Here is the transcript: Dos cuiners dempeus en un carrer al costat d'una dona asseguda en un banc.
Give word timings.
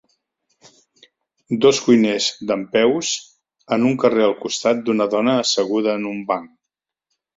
Dos 1.65 1.81
cuiners 1.87 2.29
dempeus 2.53 3.11
en 3.77 3.87
un 3.91 3.95
carrer 4.05 4.25
al 4.31 4.35
costat 4.41 4.85
d'una 4.89 5.09
dona 5.13 5.37
asseguda 5.45 5.95
en 6.01 6.09
un 6.15 6.25
banc. 6.33 6.51